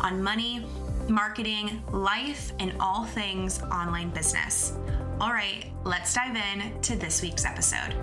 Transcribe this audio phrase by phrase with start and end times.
[0.00, 0.66] on money,
[1.08, 4.72] marketing, life, and all things online business.
[5.20, 7.94] All right, let's dive in to this week's episode.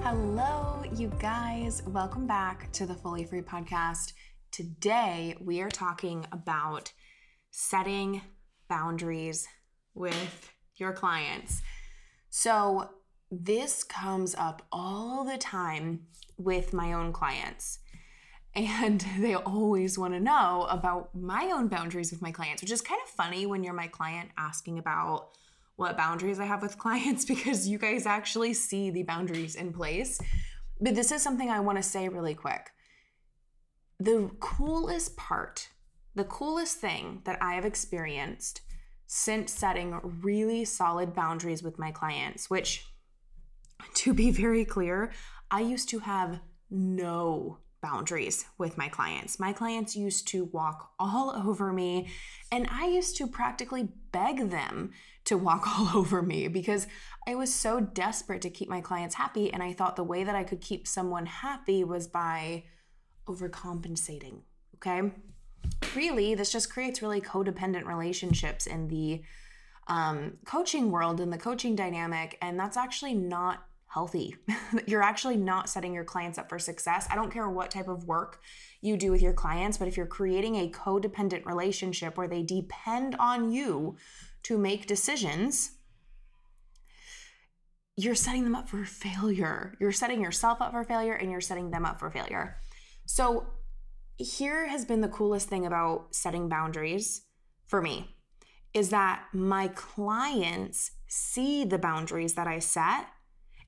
[0.00, 1.82] Hello, you guys.
[1.86, 4.14] Welcome back to the Fully Free Podcast.
[4.50, 6.92] Today, we are talking about
[7.50, 8.22] setting
[8.68, 9.46] boundaries
[9.94, 11.62] with your clients.
[12.30, 12.90] So,
[13.30, 16.06] this comes up all the time
[16.36, 17.78] with my own clients.
[18.54, 22.80] And they always want to know about my own boundaries with my clients, which is
[22.80, 25.30] kind of funny when you're my client asking about
[25.76, 30.20] what boundaries I have with clients because you guys actually see the boundaries in place.
[30.80, 32.70] But this is something I want to say really quick.
[34.00, 35.68] The coolest part,
[36.14, 38.60] the coolest thing that I have experienced
[39.06, 42.86] since setting really solid boundaries with my clients, which,
[43.94, 45.12] to be very clear,
[45.50, 46.40] I used to have
[46.70, 49.38] no boundaries with my clients.
[49.38, 52.08] My clients used to walk all over me,
[52.50, 54.92] and I used to practically beg them
[55.26, 56.86] to walk all over me because
[57.26, 59.52] I was so desperate to keep my clients happy.
[59.52, 62.64] And I thought the way that I could keep someone happy was by
[63.26, 64.40] overcompensating.
[64.76, 65.12] Okay.
[65.94, 69.22] Really, this just creates really codependent relationships in the
[69.86, 72.38] um, coaching world, in the coaching dynamic.
[72.40, 74.36] And that's actually not healthy.
[74.86, 77.06] You're actually not setting your clients up for success.
[77.10, 78.40] I don't care what type of work
[78.80, 83.14] you do with your clients, but if you're creating a codependent relationship where they depend
[83.20, 83.96] on you
[84.42, 85.70] to make decisions,
[87.96, 89.76] you're setting them up for failure.
[89.78, 92.56] You're setting yourself up for failure and you're setting them up for failure.
[93.06, 93.46] So,
[94.16, 97.22] here has been the coolest thing about setting boundaries
[97.66, 98.14] for me
[98.72, 103.06] is that my clients see the boundaries that I set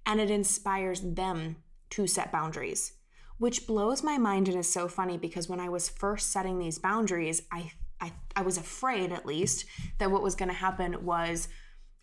[0.05, 1.57] and it inspires them
[1.91, 2.93] to set boundaries,
[3.39, 6.79] which blows my mind and is so funny because when I was first setting these
[6.79, 9.65] boundaries, I I, I was afraid at least
[9.99, 11.49] that what was going to happen was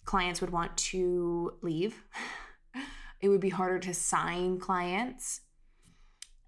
[0.05, 2.03] clients would want to leave.
[3.21, 5.39] It would be harder to sign clients.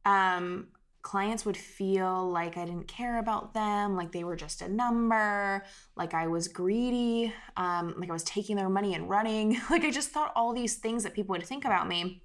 [0.04, 0.68] Um,
[1.06, 5.64] clients would feel like I didn't care about them, like they were just a number,
[5.96, 9.62] like I was greedy, um, like I was taking their money and running.
[9.70, 12.24] Like I just thought all these things that people would think about me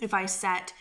[0.00, 0.72] if I set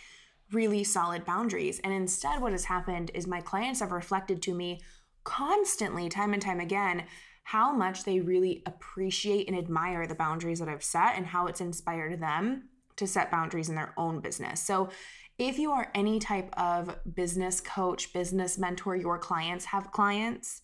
[0.53, 1.79] really solid boundaries.
[1.83, 4.79] And instead, what has happened is my clients have reflected to me
[5.25, 7.03] constantly, time and time again,
[7.43, 11.59] how much they really appreciate and admire the boundaries that I've set and how it's
[11.59, 14.61] inspired them to set boundaries in their own business.
[14.61, 14.89] So,
[15.39, 20.61] if you are any type of business coach, business mentor, your clients have clients,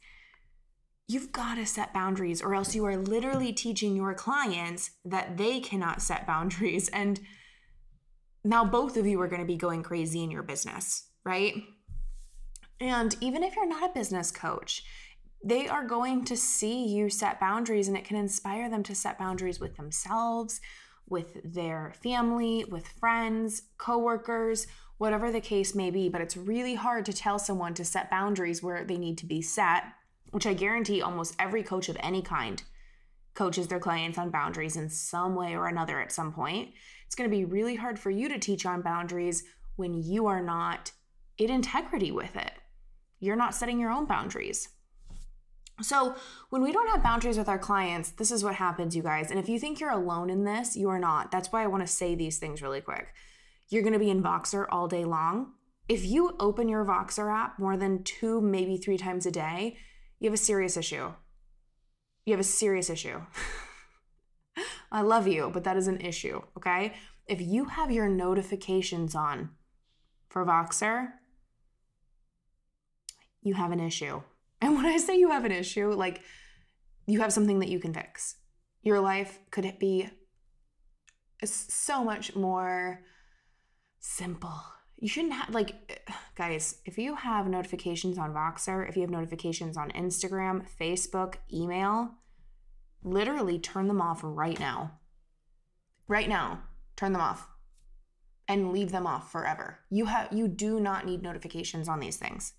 [1.08, 5.62] you've got to set boundaries, or else you are literally teaching your clients that they
[5.62, 6.90] cannot set boundaries.
[6.90, 7.22] And
[8.44, 11.54] now both of you are going to be going crazy in your business, right?
[12.82, 14.84] And even if you're not a business coach,
[15.44, 19.18] they are going to see you set boundaries and it can inspire them to set
[19.18, 20.60] boundaries with themselves,
[21.08, 24.68] with their family, with friends, coworkers,
[24.98, 26.10] whatever the case may be.
[26.10, 29.42] But it's really hard to tell someone to set boundaries where they need to be
[29.42, 29.84] set,
[30.32, 32.62] which I guarantee almost every coach of any kind
[33.34, 36.70] coaches their clients on boundaries in some way or another at some point.
[37.06, 39.44] It's going to be really hard for you to teach on boundaries
[39.76, 40.92] when you are not
[41.38, 42.54] in integrity with it
[43.20, 44.70] you're not setting your own boundaries.
[45.82, 46.16] So,
[46.50, 49.30] when we don't have boundaries with our clients, this is what happens, you guys.
[49.30, 51.32] And if you think you're alone in this, you are not.
[51.32, 53.14] That's why I want to say these things really quick.
[53.70, 55.54] You're going to be in Voxer all day long.
[55.90, 59.78] If you open your Voxer app more than two, maybe three times a day,
[60.20, 61.12] you have a serious issue.
[62.26, 63.22] You have a serious issue.
[64.92, 66.94] I love you, but that is an issue, okay?
[67.28, 69.50] If you have your notifications on
[70.30, 71.10] for Voxer,
[73.42, 74.22] you have an issue.
[74.62, 76.22] And when I say you have an issue, like
[77.06, 78.38] you have something that you can fix.
[78.82, 80.10] Your life could be
[81.44, 83.02] so much more
[84.00, 84.62] simple.
[84.98, 86.02] You shouldn't have like
[86.36, 92.12] guys if you have notifications on voxer if you have notifications on instagram facebook email
[93.06, 95.00] literally turn them off right now.
[96.08, 96.64] Right now
[96.96, 97.48] turn them off
[98.48, 99.80] and leave them off forever.
[99.90, 102.54] You have you do not need notifications on these things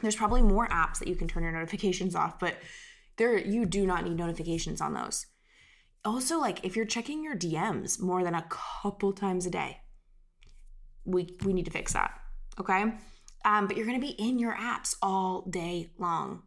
[0.00, 2.56] there's probably more apps that you can turn your notifications off but
[3.16, 5.26] there you do not need notifications on those.
[6.04, 9.78] Also like if you're checking your dms more than a couple times a day
[11.04, 12.12] we we need to fix that
[12.58, 12.92] okay?
[13.42, 16.42] Um, but you're to be in your apps all day long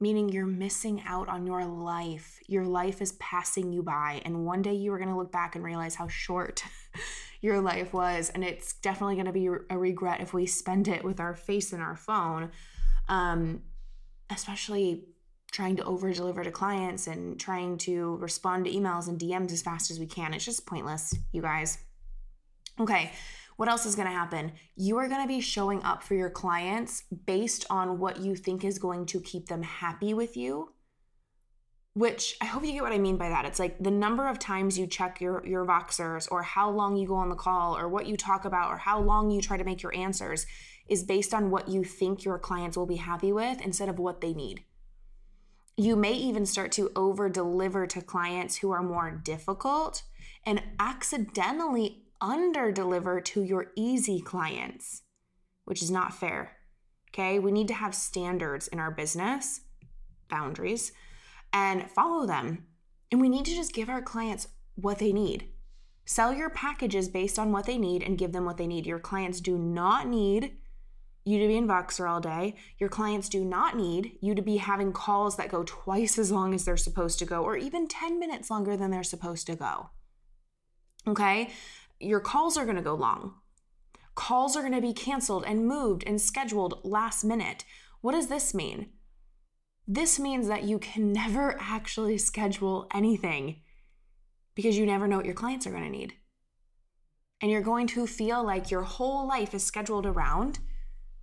[0.00, 2.40] meaning you're missing out on your life.
[2.46, 5.64] Your life is passing you by and one day you are to look back and
[5.64, 6.64] realize how short
[7.40, 11.04] your life was and it's definitely going to be a regret if we spend it
[11.04, 12.50] with our face in our phone
[13.08, 13.62] um,
[14.30, 15.04] especially
[15.50, 19.62] trying to over deliver to clients and trying to respond to emails and DMs as
[19.62, 20.32] fast as we can.
[20.32, 21.78] It's just pointless, you guys.
[22.78, 23.12] Okay,
[23.56, 24.52] what else is going to happen?
[24.76, 28.64] You are going to be showing up for your clients based on what you think
[28.64, 30.72] is going to keep them happy with you.
[31.94, 33.44] Which I hope you get what I mean by that.
[33.44, 37.08] It's like the number of times you check your your Voxers or how long you
[37.08, 39.64] go on the call or what you talk about or how long you try to
[39.64, 40.46] make your answers
[40.88, 44.20] is based on what you think your clients will be happy with instead of what
[44.20, 44.64] they need.
[45.76, 50.02] You may even start to over deliver to clients who are more difficult
[50.44, 55.02] and accidentally under deliver to your easy clients,
[55.64, 56.56] which is not fair.
[57.08, 59.62] Okay, we need to have standards in our business,
[60.28, 60.92] boundaries,
[61.52, 62.66] and follow them.
[63.10, 65.48] And we need to just give our clients what they need.
[66.04, 68.86] Sell your packages based on what they need and give them what they need.
[68.86, 70.56] Your clients do not need
[71.24, 72.56] you to be in Voxer all day.
[72.78, 76.54] Your clients do not need you to be having calls that go twice as long
[76.54, 79.90] as they're supposed to go, or even 10 minutes longer than they're supposed to go.
[81.06, 81.50] Okay?
[82.00, 83.34] your calls are to go long.
[84.14, 87.64] Calls are to be canceled and moved and scheduled last minute.
[88.00, 88.88] What does this mean?
[89.92, 93.62] This means that you can never actually schedule anything
[94.54, 96.14] because you never know what your clients are going to need.
[97.42, 100.58] And you're going to feel like your whole life is scheduled around.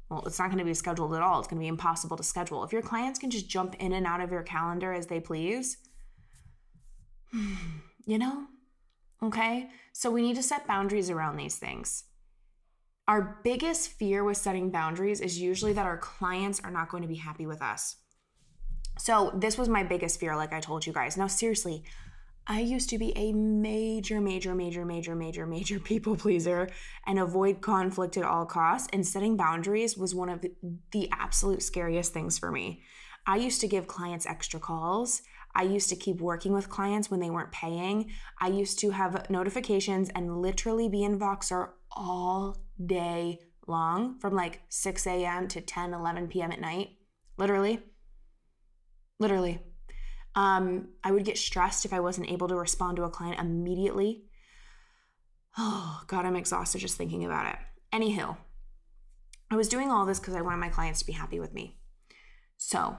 [0.09, 1.39] Well, it's not going to be scheduled at all.
[1.39, 2.63] It's going to be impossible to schedule.
[2.63, 5.77] If your clients can just jump in and out of your calendar as they please,
[8.05, 8.47] you know,
[9.23, 9.69] Okay.
[9.93, 12.03] So we need to set boundaries around these things.
[13.07, 17.09] Our biggest fear with setting boundaries is usually that our clients are not going to
[17.09, 17.95] be happy with us.
[18.97, 21.17] So, this was my biggest fear, like I told you guys.
[21.17, 21.83] Now, seriously,
[22.49, 26.69] I used to be a major, major, major, major, major, major people pleaser
[27.05, 28.87] and avoid conflict at all costs.
[28.93, 30.45] And setting boundaries was one of
[30.91, 32.81] the absolute scariest things for me.
[33.25, 35.21] I used to give clients extra calls.
[35.53, 38.11] I used to keep working with clients when they weren't paying.
[38.39, 44.61] I used to have notifications and literally be in Voxer all day long from like
[44.69, 45.47] 6 a.m.
[45.49, 46.51] to 10, 11 p.m.
[46.51, 46.91] at night.
[47.37, 47.81] Literally.
[49.19, 49.61] Literally.
[50.35, 54.23] Um, I would get stressed if I wasn't able to respond to a client immediately.
[55.57, 57.59] Oh, God, I'm exhausted just thinking about it.
[57.93, 58.37] Anywho,
[59.49, 61.77] I was doing all this because I wanted my clients to be happy with me.
[62.57, 62.97] So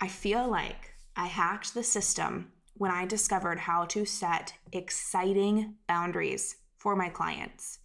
[0.00, 6.56] I feel like I hacked the system when I discovered how to set exciting boundaries
[6.78, 7.80] for my clients.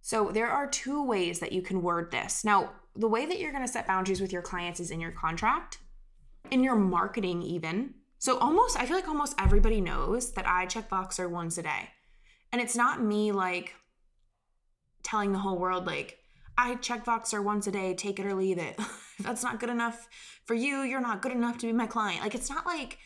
[0.00, 2.44] So, there are two ways that you can word this.
[2.44, 5.12] Now, the way that you're going to set boundaries with your clients is in your
[5.12, 5.78] contract,
[6.52, 7.94] in your marketing, even.
[8.18, 11.88] So, almost, I feel like almost everybody knows that I check Voxer once a day.
[12.52, 13.74] And it's not me like
[15.02, 16.18] telling the whole world, like,
[16.56, 18.74] I check Voxer once a day, take it or leave it.
[18.78, 20.08] if that's not good enough
[20.44, 22.20] for you, you're not good enough to be my client.
[22.20, 22.98] Like it's not like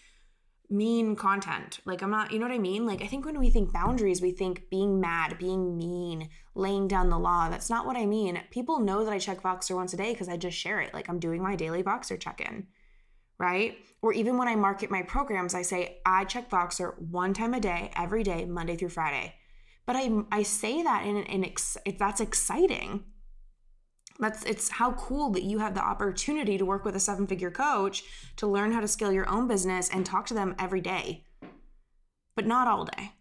[0.68, 1.80] mean content.
[1.84, 2.86] Like I'm not, you know what I mean?
[2.86, 7.08] Like I think when we think boundaries, we think being mad, being mean, laying down
[7.08, 7.48] the law.
[7.48, 8.40] That's not what I mean.
[8.50, 10.92] People know that I check Voxer once a day because I just share it.
[10.92, 12.66] Like I'm doing my daily Voxer check-in.
[13.38, 13.78] Right?
[14.02, 17.60] Or even when I market my programs, I say I check Voxer one time a
[17.60, 19.34] day, every day, Monday through Friday.
[19.84, 23.04] But I I say that in an ex- that's exciting.
[24.18, 27.50] That's it's how cool that you have the opportunity to work with a seven figure
[27.50, 28.02] coach
[28.36, 31.26] to learn how to scale your own business and talk to them every day
[32.34, 33.12] but not all day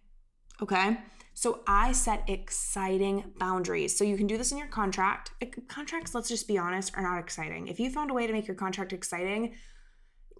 [0.61, 0.97] okay?
[1.33, 3.97] So i set exciting boundaries.
[3.97, 5.31] So you can do this in your contract.
[5.67, 7.67] Contracts let's just be honest are not exciting.
[7.67, 9.53] If you found a way to make your contract exciting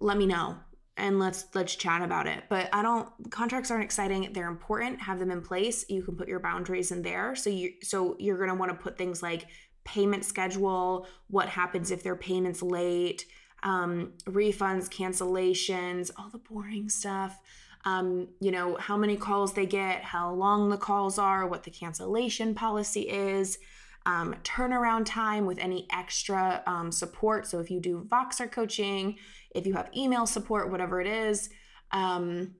[0.00, 0.56] let me know
[0.96, 2.44] and let's let's chat about it.
[2.48, 4.32] But i don't contracts aren't exciting.
[4.32, 5.00] They're important.
[5.02, 5.84] Have them in place.
[5.88, 7.34] You can put your boundaries in there.
[7.34, 9.46] So you so you're going to want to put things like
[9.84, 13.24] payment schedule, what happens if their payment's late,
[13.62, 17.40] um, refunds, cancellations, all the boring stuff.
[17.86, 21.70] um, you know, how many calls they get, how long the calls are, what the
[21.70, 23.58] cancellation policy is,
[24.06, 27.46] um, turnaround time with any extra um, support.
[27.46, 29.16] So if you do Voxer coaching,
[29.56, 31.50] if you have email support, whatever it is,
[31.90, 32.54] um,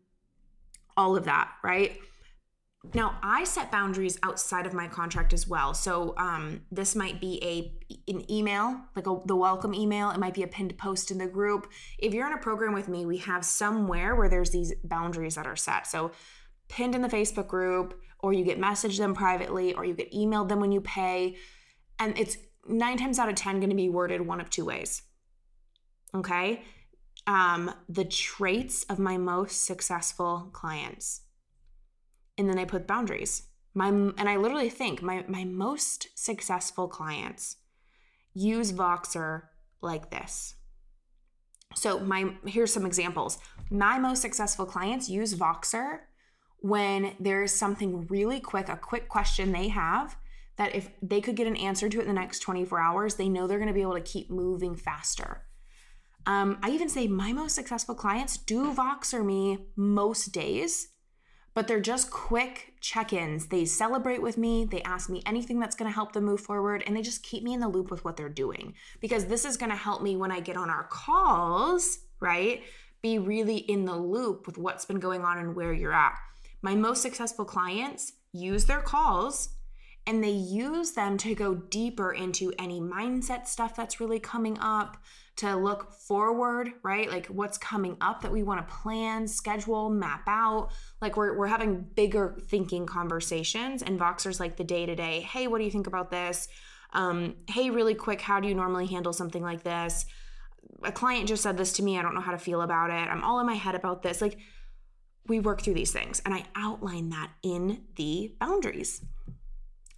[0.97, 1.99] all of that, right?
[2.95, 5.75] Now, I set boundaries outside of my contract as well.
[5.75, 7.73] So um, this might be a
[8.13, 10.11] an email, like a, the welcome email.
[10.11, 11.69] It might be a pinned post in the group.
[11.99, 15.47] If you're in a program with me, we have somewhere where there's these boundaries that
[15.47, 15.89] are set.
[15.89, 16.13] So
[16.69, 20.49] pinned in the Facebook group, or you get messaged them privately, or you get emailed
[20.49, 21.37] them when you pay,
[21.99, 22.37] and it's
[22.69, 25.03] nine times out of ten going to be worded one of two ways.
[26.15, 26.63] Okay,
[27.27, 31.23] um, the traits of my most successful clients
[32.39, 33.45] and then I put boundaries.
[33.75, 37.57] My and I literally think my my most successful clients
[38.35, 39.43] use Voxer
[39.83, 40.55] like this.
[41.75, 43.39] So my here's some examples.
[43.71, 46.01] My most successful clients use Voxer
[46.61, 50.17] when there's something really quick, a quick question they have
[50.57, 53.29] that if they could get an answer to it in the next 24 hours, they
[53.29, 55.46] know they're going to be able to keep moving faster.
[56.27, 60.89] Um, I even say my most successful clients do Voxer me most days
[61.57, 63.47] but they're just quick check ins.
[63.47, 66.95] They celebrate with me, they ask me anything that's gonna help them move forward, and
[66.95, 69.75] they just keep me in the loop with what they're doing because this is gonna
[69.75, 72.63] help me when I get on our calls, right?
[73.01, 76.19] Be really in the loop with what's been going on and where you're at.
[76.61, 79.49] My most successful clients use their calls
[80.07, 84.99] and they use them to go deeper into any mindset stuff that's really coming up,
[85.37, 87.11] to look forward, right?
[87.11, 90.71] Like what's coming up that we want to plan, schedule, map out.
[91.03, 93.83] Like we're, we're having bigger thinking conversations.
[93.83, 96.49] And Voxer's like the day to day, hey, what do you think about this?
[96.93, 100.07] Um, hey, really quick, how do you normally handle something like this?
[100.83, 101.99] A client just said this to me.
[101.99, 103.11] I don't know how to feel about it.
[103.11, 104.23] I'm all in my head about this.
[104.23, 104.39] Like
[105.27, 109.03] we work through these things and I outline that in the boundaries.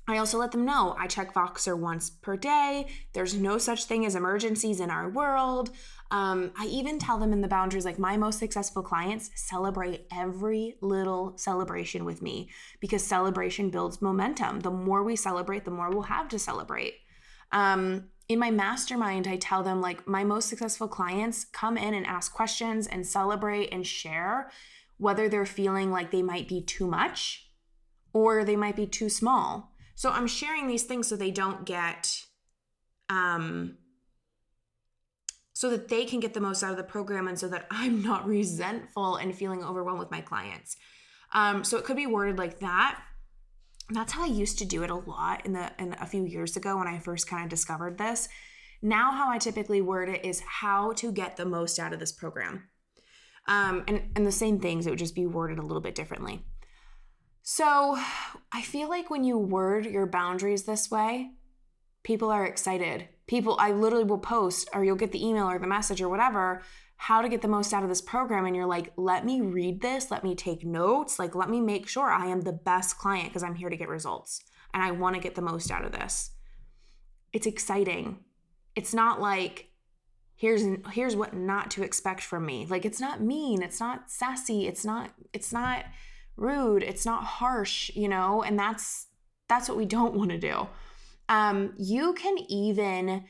[0.08, 2.86] I also let them know I check Voxer once per day.
[3.12, 5.70] There's no such thing as emergencies in our world.
[6.10, 10.76] Um, I even tell them in the boundaries, like my most successful clients celebrate every
[10.80, 12.48] little celebration with me
[12.80, 14.60] because celebration builds momentum.
[14.60, 16.94] The more we celebrate, the more we'll have to celebrate.
[17.52, 22.06] Um, in my mastermind, I tell them, like, my most successful clients come in and
[22.06, 24.50] ask questions and celebrate and share
[24.98, 27.50] whether they're feeling like they might be too much
[28.12, 32.22] or they might be too small so I'm sharing these things so they don't get
[33.10, 33.78] um
[35.52, 38.00] so that they can get the most out of the program and so that I'm
[38.00, 40.76] not resentful and feeling overwhelmed with my clients.
[41.32, 43.02] Um, so it could be worded like that.
[43.90, 46.56] That's how I used to do it a lot in the in a few years
[46.56, 48.28] ago when I first kind of discovered this.
[48.80, 52.12] Now, how I typically word it is how to get the most out of this
[52.12, 52.68] program.
[53.48, 56.44] Um, and, and the same things, it would just be worded a little bit differently.
[57.50, 57.96] So
[58.52, 61.30] I feel like when you word your boundaries this way,
[62.02, 63.08] people are excited.
[63.26, 66.60] People, I literally will post, or you'll get the email or the message or whatever,
[66.96, 68.44] how to get the most out of this program.
[68.44, 71.88] And you're like, let me read this, let me take notes, like, let me make
[71.88, 74.42] sure I am the best client because I'm here to get results
[74.74, 76.32] and I want to get the most out of this.
[77.32, 78.18] It's exciting.
[78.76, 79.70] It's not like,
[80.36, 84.68] here's here's what not to expect from me like it's not mean it's not sassy
[84.68, 85.84] it's not it's not
[86.38, 89.08] rude it's not harsh you know and that's
[89.48, 90.68] that's what we don't want to do.
[91.28, 93.24] Um you can even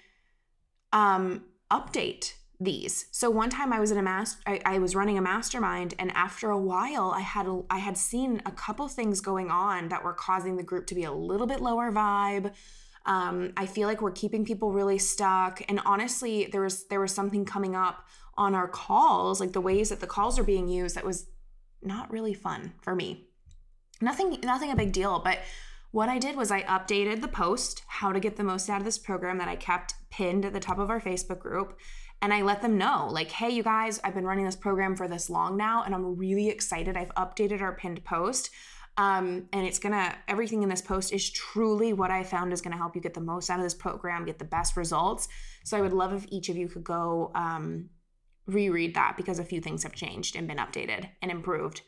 [0.93, 3.07] um update these.
[3.12, 6.11] So one time i was in a master I, I was running a mastermind and
[6.12, 10.03] after a while i had a, i had seen a couple things going on that
[10.03, 12.53] were causing the group to be a little bit lower vibe.
[13.07, 17.15] Um, i feel like we're keeping people really stuck and honestly there was there was
[17.15, 20.97] something coming up on our calls like the ways that the calls are being used
[20.97, 21.27] that was
[21.82, 23.28] not really fun for me.
[24.00, 25.38] Nothing nothing a big deal, but
[25.90, 28.85] what I did was I updated the post, how to get the most out of
[28.85, 31.78] this program that I kept pinned at the top of our Facebook group.
[32.20, 35.06] And I let them know, like, hey, you guys, I've been running this program for
[35.06, 36.97] this long now, and I'm really excited.
[36.97, 38.50] I've updated our pinned post.
[38.97, 42.76] Um, and it's gonna, everything in this post is truly what I found is gonna
[42.76, 45.28] help you get the most out of this program, get the best results.
[45.64, 47.90] So I would love if each of you could go um,
[48.49, 51.83] reread that because a few things have changed and been updated and improved.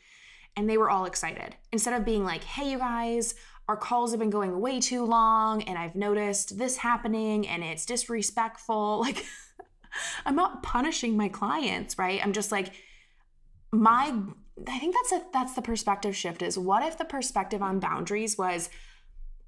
[0.57, 1.57] And they were all excited.
[1.73, 3.35] Instead of being like, hey, you guys,
[3.69, 7.87] our calls have been going way too long and I've noticed this happening and it's
[7.87, 9.05] disrespectful.
[9.11, 9.25] Like,
[10.25, 12.21] I'm not punishing my clients, right?
[12.23, 12.73] I'm just like,
[13.73, 14.15] my
[14.69, 18.39] I think that's a that's the perspective shift is what if the perspective on boundaries
[18.39, 18.71] was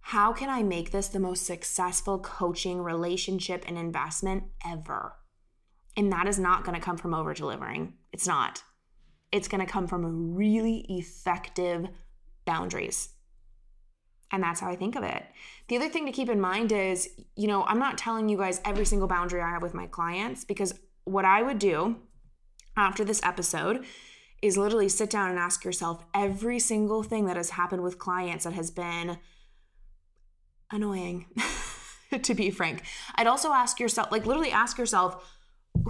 [0.01, 5.15] how can I make this the most successful coaching relationship and investment ever?
[5.97, 7.95] And that is not going to come from over delivering.
[8.13, 8.63] It's not.
[9.31, 11.89] It's going to come from really effective
[12.45, 13.11] boundaries.
[14.31, 15.23] And that's how I think of it.
[15.69, 18.63] The other thing to keep in mind is, you know, I'm not telling you guys
[18.65, 21.97] every single boundary I have with my clients because what I would do
[22.77, 23.85] after this episode
[24.41, 28.45] is literally sit down and ask yourself every single thing that has happened with clients
[28.45, 29.19] that has been
[30.73, 31.27] annoying,
[32.23, 32.83] to be frank.
[33.15, 35.39] I'd also ask yourself, like, literally ask yourself,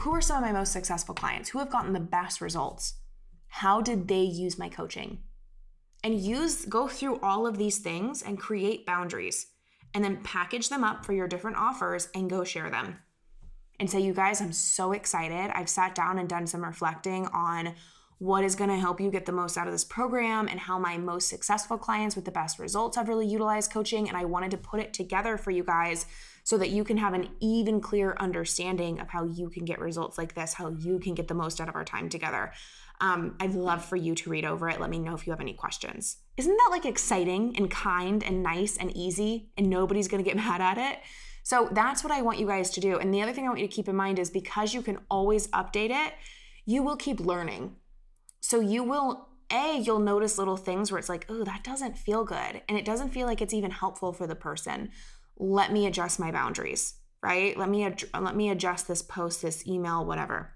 [0.01, 1.51] who are some of my most successful clients?
[1.51, 2.95] Who have gotten the best results?
[3.49, 5.19] How did they use my coaching?
[6.03, 9.47] And use, go through all of these things and create boundaries
[9.95, 12.99] and then package them up for your different offers and go share them.
[13.79, 15.51] And say, you guys, I'm so excited.
[15.55, 17.75] I've sat down and done some reflecting on
[18.23, 20.79] what is going to help you get the most out of this program and how
[20.79, 24.07] my most successful clients with the best results have really utilized coaching.
[24.07, 26.07] And I wanted to put it together for you guys
[26.45, 30.19] so that you can have an even clearer understanding of how you can get results
[30.19, 32.52] like this, how you can get the most out of our time together.
[33.00, 34.81] Um, I'd love for you to read over it.
[34.81, 36.19] Let me know if you have any questions.
[36.37, 40.37] Isn't that like exciting and kind and nice and easy and nobody's going to get
[40.45, 41.00] mad at it?
[41.43, 43.00] So that's what I want you guys to do.
[43.00, 45.00] And the other thing I want you to keep in mind is because you can
[45.11, 46.12] always update it,
[46.64, 47.75] you will keep learning.
[48.42, 52.25] So you will a you'll notice little things where it's like oh that doesn't feel
[52.25, 54.90] good and it doesn't feel like it's even helpful for the person.
[55.37, 57.56] Let me adjust my boundaries right?
[57.56, 60.54] Let me ad- let me adjust this post this email whatever.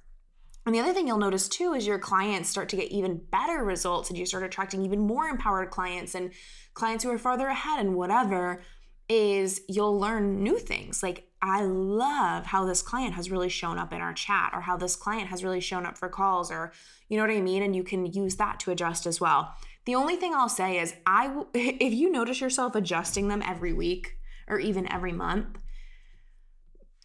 [0.66, 3.64] And the other thing you'll notice too is your clients start to get even better
[3.64, 6.32] results and you start attracting even more empowered clients and
[6.74, 8.62] clients who are farther ahead and whatever
[9.08, 11.04] is you'll learn new things.
[11.04, 14.76] Like I love how this client has really shown up in our chat or how
[14.76, 16.72] this client has really shown up for calls or
[17.08, 19.54] you know what I mean and you can use that to adjust as well.
[19.84, 24.16] The only thing I'll say is I if you notice yourself adjusting them every week
[24.48, 25.58] or even every month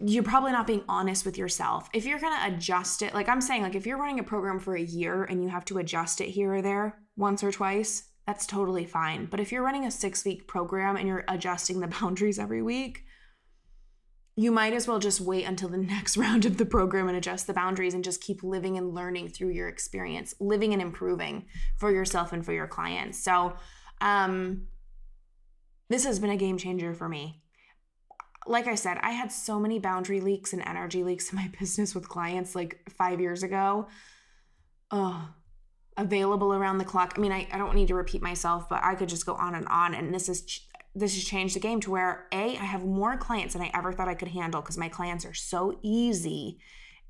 [0.03, 1.88] you're probably not being honest with yourself.
[1.93, 4.60] If you're going to adjust it, like I'm saying like if you're running a program
[4.60, 8.09] for a year and you have to adjust it here or there once or twice,
[8.25, 9.27] that's totally fine.
[9.27, 13.05] But if you're running a 6 week program and you're adjusting the boundaries every week,
[14.35, 17.48] you might as well just wait until the next round of the program and adjust
[17.48, 21.46] the boundaries and just keep living and learning through your experience, living and improving
[21.77, 23.24] for yourself and for your clients.
[23.24, 23.53] So,
[24.00, 24.67] um,
[25.89, 27.41] this has been a game changer for me.
[28.48, 31.94] Like I said, I had so many boundary leaks and energy leaks in my business
[31.94, 33.87] with clients like five years ago.
[34.89, 35.29] Oh,
[35.98, 37.13] available around the clock.
[37.15, 39.55] I mean, I, I don't need to repeat myself, but I could just go on
[39.55, 39.94] and on.
[39.94, 40.61] And this is
[40.94, 43.94] this has changed the game to where a i have more clients than i ever
[43.94, 46.60] thought i could handle because my clients are so easy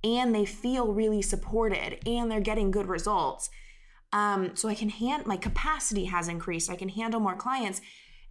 [0.03, 3.49] and they feel really supported and they're getting good results.
[4.13, 6.69] Um, so i can hand my capacity has increased.
[6.69, 7.81] I can handle more clients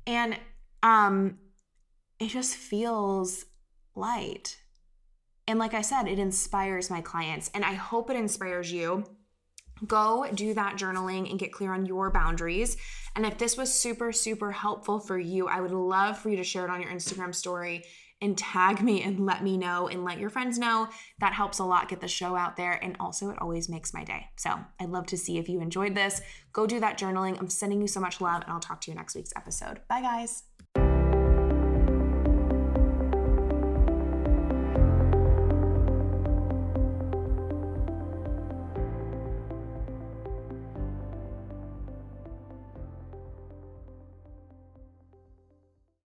[0.07, 0.39] and
[0.83, 1.39] um,
[2.19, 3.47] it just feels
[3.95, 4.59] light.
[5.47, 9.05] And like i said it inspires my clients and i hope it inspires you
[9.87, 12.77] go do that journaling and get clear on your boundaries.
[13.17, 16.45] And if this was super, super helpful for you, I would love for you to
[16.45, 17.85] share it on your Instagram story
[18.23, 20.89] and tag me and let me know and let your friends know.
[21.21, 22.73] That helps a lot get the show out there.
[22.73, 24.27] And also, it always makes my day.
[24.37, 26.21] So I'd love to see if you enjoyed this.
[26.53, 27.39] Go do that journaling.
[27.39, 29.81] I'm sending you so much love, and I'll talk to you next week's episode.
[29.89, 30.50] Bye, guys.